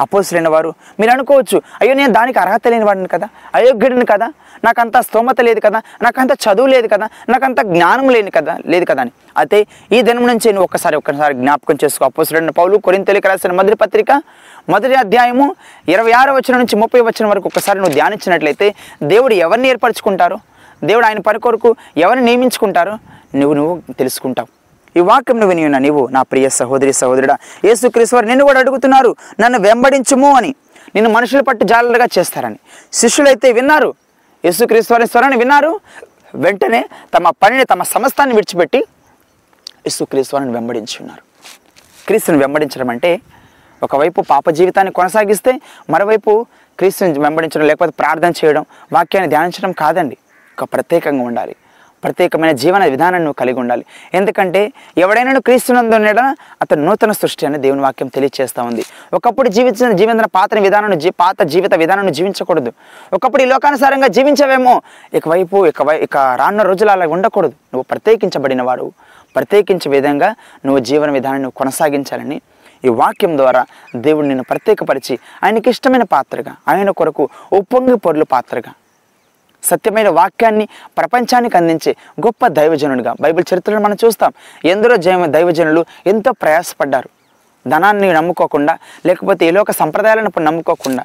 [0.00, 0.74] అపోసులైన వారు.
[1.00, 4.32] మీరు అనుకోవచ్చు అయ్యో నేను దానికి అర్హత లేని వాడిని కదా అయోగ్యుడిని కదా
[4.64, 9.12] నాకంత స్తోమత లేదు కదా నాకంత చదువు లేదు కదా నాకంత జ్ఞానం లేని కదా లేదు కదా అని.
[9.36, 12.04] అయితే ఈ దినం నుంచి నేను ఒక్కసారి ఒక్కసారి జ్ఞాపకం చేసుకో.
[12.04, 14.22] అపోసులైన పౌలు కొరింతలికి రాసిన మొదటి పత్రిక
[14.68, 15.56] మొదటి అధ్యాయము
[15.88, 20.38] ఇరవై ఆరు వచ్చిన నుంచి ముప్పై వచ్చిన వరకు ఒక్కసారి నువ్వు ధ్యానించినట్లయితే దేవుడు ఎవరిని ఏర్పరచుకుంటారో?
[20.84, 22.98] దేవుడు ఆయన పని కొరకు ఎవరిని నియమించుకుంటారో?
[23.34, 24.59] నువ్వు నువ్వు తెలుసుకుంటావు.
[24.96, 29.16] ఈ వాక్యంను వినియున్న విని ఉన్న నీవు నా ప్రియ సహోదరి సహోదరుడా యేసుక్రీస్తు వారు నిన్ను కూడా అడుగుతున్నారు
[29.40, 30.54] నన్ను వెంబడించుము అని.
[30.94, 32.58] నిన్ను మనుషులు పట్టు జాలలుగా చేస్తారని.
[32.92, 33.94] శిష్యులైతే విన్నారు
[34.44, 35.80] యేసుక్రీస్తు వారి స్వరాన్ని విన్నారు
[36.34, 38.78] వెంటనే తమ పనిని తమ సమస్తాన్ని విడిచిపెట్టి
[39.86, 41.22] యేసుక్రీస్తు వారిని వెంబడించి ఉన్నారు.
[42.06, 43.20] క్రీస్తుని వెంబడించడం అంటే
[43.82, 46.46] ఒకవైపు పాప జీవితాన్ని కొనసాగిస్తే మరోవైపు
[46.78, 50.16] క్రీస్తుని వెంబడించడం లేకపోతే ప్రార్థన చేయడం వాక్యాన్ని ధ్యానించడం కాదండి.
[50.62, 51.56] ఒక ప్రత్యేకంగా ఉండాలి.
[52.04, 53.84] ప్రత్యేకమైన జీవన విధానాన్ని నువ్వు కలిగి ఉండాలి.
[54.14, 55.94] ఎందుకంటే ఎవడైనా క్రీస్తునందు
[56.62, 58.84] అతను నూతన సృష్టి అని దేవుని వాక్యం తెలియజేస్తూ ఉంది.
[59.12, 62.72] ఒకప్పుడు జీవించిన జీవించిన పాత విధానాన్ని జీ పాత జీవిత విధానాన్ని జీవించకూడదు.
[63.12, 64.82] ఒకప్పుడు ఈ లోకానుసారంగా జీవించవేమో.
[65.14, 67.50] ఇకవైపు ఇక వై- ఇక రానున్న రోజులు అలా ఉండకూడదు.
[67.50, 68.92] నువ్వు ప్రత్యేకించబడిన వాడు.
[69.36, 70.28] ప్రత్యేకించే విధంగా
[70.66, 72.40] నువ్వు జీవన విధానాన్ని నువ్వు కొనసాగించాలని
[72.84, 78.72] ఈ వాక్యం ద్వారా దేవుడు నిన్ను ప్రత్యేకపరిచి ఆయనకి ఇష్టమైన పాత్రగా ఆయన కొరకు ఉప్పొంగి పొర్లు పాత్రగా
[79.62, 80.68] సత్యమైన వాక్యాన్ని
[80.98, 84.32] ప్రపంచానికి అందించే గొప్ప దైవజనుడిగా బైబిల్ చరిత్రలో మనం చూస్తాం.
[84.64, 87.08] ఎందరో జైవ దైవజనులు ఎంతో ప్రయాసపడ్డారు.
[87.68, 91.04] ధనాన్ని నమ్ముకోకుండా లేకపోతే ఏ లోక సంప్రదాయాలను నమ్ముకోకుండా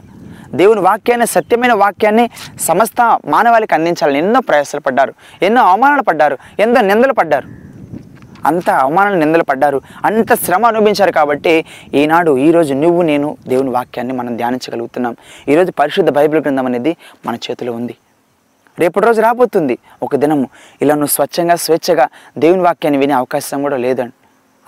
[0.54, 7.14] దేవుని వాక్యాన్ని సత్యమైన వాక్యాన్ని సమస్త మానవాళికి అందించాలని ఎన్నో ప్రయాసాలు పడ్డారు ఎన్నో అవమానాలు పడ్డారు ఎంతో నిందలు
[7.14, 7.48] పడ్డారు.
[8.46, 14.38] అంత అవమానాలు నిందలు పడ్డారు అంత శ్రమ అనుభవించారు కాబట్టి ఈనాడు ఈరోజు నువ్వు నేను దేవుని వాక్యాన్ని మనం
[14.38, 15.16] ధ్యానించగలుగుతున్నాం.
[15.50, 17.98] ఈరోజు పరిశుద్ధ బైబిల్ గ్రంథం అనేది మన చేతిలో ఉంది.
[18.80, 20.48] రేపటి రోజు రాబోతుంది ఒక దినము.
[20.82, 22.06] ఇలా నువ్వు స్వచ్ఛంగా స్వేచ్ఛగా
[22.38, 24.14] దేవుని వాక్యాన్ని వినే అవకాశం కూడా లేదండి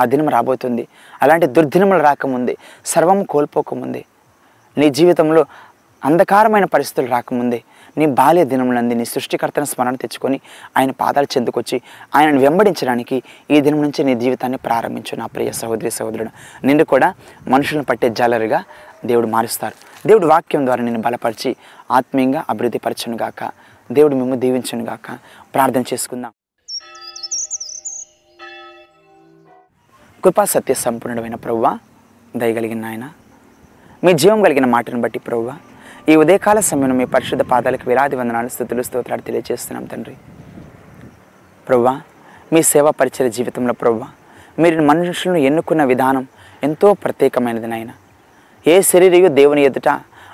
[0.02, 0.88] ఆ దినం రాబోతుంది.
[1.22, 4.06] అలాంటి దుర్దినములు రాకముందే సర్వం కోల్పోకముందే.
[4.78, 5.46] నీ జీవితంలో
[6.04, 7.64] అంధకారమైన పరిస్థితులు రాకముందే
[7.98, 10.40] నీ బాల్య దినములంది నీ సృష్టికర్తను స్మరణ తెచ్చుకొని
[10.78, 11.82] ఆయన పాదాలు చెందుకొచ్చి
[12.16, 16.30] ఆయనను వెంబడించడానికి ఈ దినం నుంచి నీ జీవితాన్ని ప్రారంభించు నా ప్రియ సహోదరి సహోదరుడు.
[16.66, 17.14] నిన్ను కూడా
[17.48, 18.64] మనుషులను పట్టే జాలరుగా
[19.06, 19.76] దేవుడు మారుస్తారు.
[20.08, 21.56] దేవుడు వాక్యం ద్వారా నిన్ను బలపరిచి
[21.92, 25.12] ఆత్మీయంగా అభివృద్ధి పరచను గాక దేవుడు మేము దీవించను గాక.
[25.54, 26.32] ప్రార్థన చేసుకుందాం.
[30.24, 31.78] కృపా సత్య సంపూర్ణమైన ప్రవ్వ
[32.36, 33.10] దయగలిగిన ఆయన
[34.04, 35.58] మీ జీవం కలిగిన మాటను బట్టి ప్రవ్వ
[36.10, 40.16] ఈ ఉదయకాల సమయంలో మీ పరిశుద్ధ పాదాలకు వేలాది వందనాలు స్థుతులు స్తోత్రాలు తెలియజేస్తున్నాం తండ్రి.
[41.68, 42.02] ప్రవ్వ
[42.54, 44.08] మీ సేవా పరిచయ జీవితంలో ప్రవ్వ
[44.60, 46.28] మీరు మనుషులను ఎన్నుకున్న విధానం
[46.64, 47.90] ఎంతో ప్రత్యేకమైనది నాయన.
[48.68, 49.90] ఏ శరీరయు దేవుని ఎదుట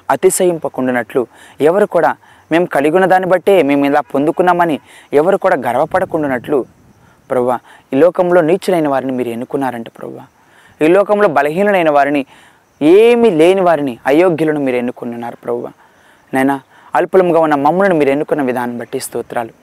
[0.10, 1.28] అతిశయింపకుండానట్లు
[1.62, 2.16] ఎవరు కూడా
[2.52, 4.80] మేము కలిగి ఉన్న దాన్ని బట్టే మేము ఇలా పొందుకున్నామని
[5.14, 6.60] ఎవరు కూడా గర్వపడకుండానట్లు
[7.30, 7.58] ప్రభా
[7.94, 10.26] ఈ లోకంలో నీచులైన వారిని మీరు ఎన్నుకున్నారంట ప్రభా
[10.82, 12.22] ఈ లోకంలో బలహీనులైన వారిని
[12.82, 15.68] ఏమీ లేని వారిని అయోగ్యులను మీరు ఎన్నుకున్నారు ప్రభు
[16.34, 16.56] నైనా
[16.96, 19.63] అల్పులంగా ఉన్న మమ్మల్ని మీరు ఎన్నుకున్న విధానం బట్టి స్తోత్రాలు.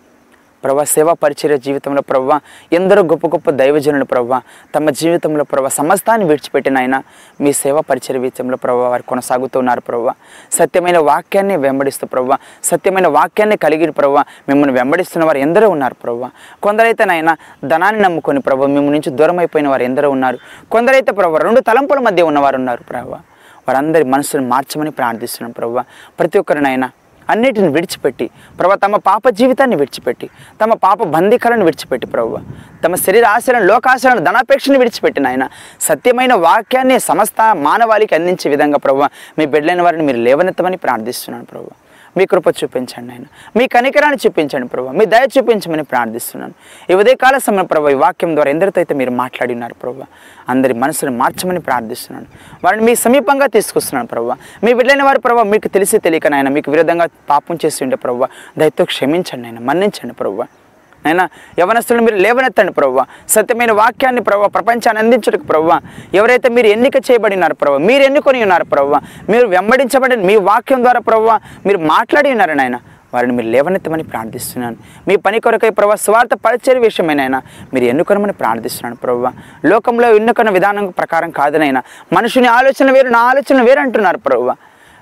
[0.65, 2.41] ప్రభా సేవా పరిచర్య జీవితంలో ప్రభా
[2.73, 4.43] ఎందరో గొప్ప గొప్ప దైవజనులు ప్రభా
[4.75, 7.03] తమ జీవితంలో ప్రభా సమస్తాన్ని విడిచిపెట్టిన ఆయన
[7.41, 10.15] మీ సేవా పరిచర్య విషయంలో ప్రభా వారు కొనసాగుతున్నారు ప్రభా.
[10.53, 16.31] సత్యమైన వాక్యాన్ని వెంబడిస్తూ ప్రభా సత్యమైన వాక్యాన్ని కలిగి ప్రభా మిమ్మల్ని వెంబడిస్తున్న వారు ఎందరో ఉన్నారు ప్రభా.
[16.63, 20.39] కొందరైతే నాయన ధనాన్ని నమ్ముకొని ప్రభా మిమ్మల్ని నుంచి దూరం అయిపోయిన వారు ఎందరో ఉన్నారు.
[20.71, 23.21] కొందరైతే ప్రభా రెండు తలంపుల మధ్య ఉన్నవారు ఉన్నారు ప్రభా.
[23.69, 25.85] వారందరి మనసును మార్చమని ప్రార్థిస్తున్నాం ప్రభా.
[26.19, 26.91] ప్రతి ఒక్కరినైనా
[27.33, 28.27] అన్నిటిని విడిచిపెట్టి
[28.59, 30.27] ప్రభు తమ పాప జీవితాన్ని విడిచిపెట్టి
[30.63, 32.39] తమ పాప బంధికలను విడిచిపెట్టి ప్రభు.
[32.85, 35.45] తమ శరీర ఆశలను లోకాశలను ధనాపేక్షను విడిచిపెట్టిన ఆయన
[35.89, 39.03] సత్యమైన వాక్యాన్ని సమస్త మానవాళికి అందించే విధంగా ప్రభు
[39.39, 41.71] మీ బిడ్డలైన వారిని మీరు లేవనెత్తమని ప్రార్థిస్తున్నాను ప్రభు.
[42.17, 43.27] మీ కృప చూపించండి ఆయన
[43.59, 46.55] మీ కనికరాన్ని చూపించండి ప్రభావ మీ దయ చూపించమని ప్రార్థిస్తున్నాను.
[46.91, 50.07] ఈ ఉదయకాల సమయం ప్రభావ ఈ వాక్యం ద్వారా ఎందరితో అయితే మీరు మాట్లాడినారు ప్రభావ
[50.55, 52.29] అందరి మనసును మార్చమని ప్రార్థిస్తున్నాను.
[52.65, 57.09] వారిని మీ సమీపంగా తీసుకొస్తున్నాను ప్రభావ మీ బిడ్డలైన వారు ప్రభావ మీకు తెలిసి తెలియక నాయన మీకు విరుద్ధంగా
[57.35, 58.29] పాపం చేసి ఉండే ప్రభావ
[58.63, 60.47] దయతో క్షమించండి ఆయన మన్నించండి ప్రభావ
[61.07, 63.05] నైనా యవనస్తులను మీరు లేవనెత్తండి ప్రవ్వ.
[63.29, 65.81] సత్యమైన వాక్యాన్ని ప్రవ్వ ప్రపంచాన్ని అందించడానికి ప్రవ్వ.
[66.15, 69.01] ఎవరైతే మీరు ఎన్నిక చేయబడినారు ప్రవ్వ మీరు ఎన్నుకొని ఉన్నారు ప్రవ్వ.
[69.29, 72.79] మీరు వెంబడించబడిన మీ వాక్యం ద్వారా ప్రవ్వ మీరు మాట్లాడి ఉన్నారు నాయన.
[73.15, 74.77] వారిని మీరు లేవనెత్తమని ప్రార్థిస్తున్నాను.
[75.09, 77.39] మీ పని కొరకై ప్రభావ స్వార్థ పరిచయ విషయమైనైనా
[77.75, 79.33] మీరు ఎన్నుకొనమని ప్రార్థిస్తున్నాను ప్రభావ
[79.65, 81.83] లోకంలో ఎన్నుకున్న విధానం ప్రకారం కాదనైనా
[82.13, 84.55] మనుషుని ఆలోచన వేరు నా ఆలోచన వేరు అంటున్నారు ప్రభావ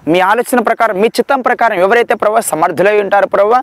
[0.09, 3.57] మీ ఆలోచన ప్రకారం మీ చిత్తం ప్రకారం ఎవరైతే ప్రభావ సమర్థులై ఉంటారో ప్రభావ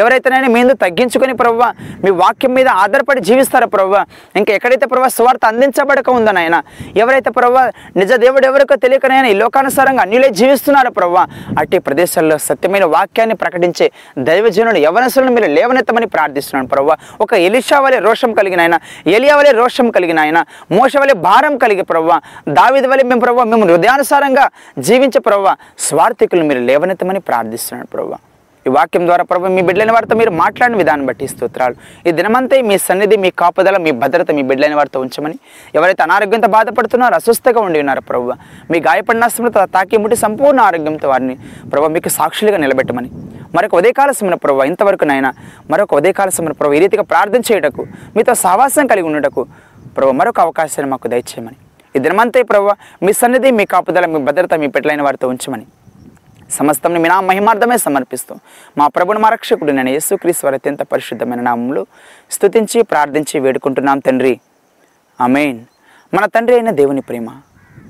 [0.00, 1.66] ఎవరైతేనైనా మీద తగ్గించుకొని ప్రభావ
[2.04, 3.98] మీ వాక్యం మీద ఆధారపడి జీవిస్తారో ప్రభావ
[4.34, 6.56] ఇంకా ఎక్కడైతే ప్రభావ స్వార్థ అందించబడక ఉందో నాయన
[6.96, 7.64] ఎవరైతే ప్రభావ
[7.96, 11.24] నిజ దేవుడు ఎవరికో తెలియకనైనా ఈ లోకానుసారంగా అన్యులే జీవిస్తున్నారో ప్రభావ
[11.60, 13.88] అట్టి ప్రదేశాల్లో సత్యమైన వాక్యాన్ని ప్రకటించే
[14.28, 18.76] దైవజనుడు యవనసులను మీరు లేవనెత్తమని ప్రార్థిస్తున్నాను ప్రభావ ఒక ఎలిషా వలె రోషం కలిగిన ఆయన
[19.12, 20.38] ఎలియా వలె రోషం కలిగిన ఆయన
[20.70, 22.12] మోస వలె భారం కలిగి ప్రభావ
[22.52, 24.44] దావిది వలె మేము ప్రభావ మేము హృదయానుసారంగా
[24.82, 25.54] జీవించే ప్రభావ
[25.92, 28.12] స్వార్థికులు మీరు లేవనెత్తమని ప్రార్థిస్తున్నాను ప్రభు.
[28.66, 31.74] ఈ వాక్యం ద్వారా ప్రభు మీ బిడ్డలైన వారితో మీరు మాట్లాడిన విధానం బట్టి స్తోత్రాలు.
[32.08, 35.36] ఈ దినమంతా మీ సన్నిధి మీ కాపుదల మీ భద్రత మీ బిడ్డలైన వారితో ఉంచమని
[35.78, 38.28] ఎవరైతే అనారోగ్యంతో బాధపడుతున్నారో అస్వస్థగా ఉండి ఉన్నారో ప్రభు.
[38.70, 41.36] మీ గాయపడిన అస్మతో తాకి ముట్టి సంపూర్ణ ఆరోగ్యంతో వారిని
[41.72, 43.10] ప్రభు మీకు సాక్షులుగా నిలబెట్టమని.
[43.56, 45.32] మరొక ఉదయకాల సమయ ప్రభు ఇంతవరకు నైనా
[45.72, 47.84] మరొక ఉదయకాల సమయ ప్రభు ఈ రీతిగా ప్రార్థన చేయుటకు
[48.16, 49.44] మీతో సహవాసం కలిగి ఉండటకు
[49.98, 51.58] ప్రభు మరొక అవకాశాన్ని మాకు దయచేయమని.
[51.96, 52.68] ఈ దినమంతా ప్రభు
[53.06, 55.66] మీ సన్నిధి మీ కాపుదల మీ భద్రత మీ బిడ్డలైన వారితో ఉంచమని.
[56.52, 58.34] సమస్తం మీ నా మహిమార్థమే సమర్పిస్తూ
[58.78, 61.86] మా ప్రభుని మా రక్షకుడు నేను యేసుక్రీస్తు అత్యంత పరిశుద్ధమైన నామంలో
[62.30, 64.40] స్థుతించి ప్రార్థించి వేడుకుంటున్నాం తండ్రి.
[65.20, 65.64] అమేన్
[66.14, 67.40] మన తండ్రి అయిన దేవుని ప్రేమ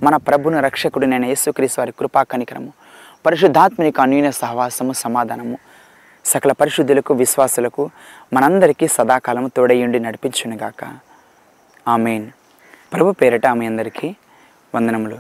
[0.02, 2.72] మన ప్రభుని రక్షకుడు నేను యేసుక్రీస్తు వారి కృపా కనికరము
[3.26, 5.58] పరిశుద్ధాత్మిక అన్యూన సహవాసము సమాధానము
[6.24, 7.90] సకల పరిశుద్ధులకు విశ్వాసులకు
[8.32, 10.82] మనందరికీ సదాకాలము తోడయ్యుండి నడిపించునుగాక.
[11.88, 12.26] ఆమెన్.
[12.92, 14.14] ప్రభు పేరిట ఆమె అందరికీ
[14.74, 15.18] వందనములు.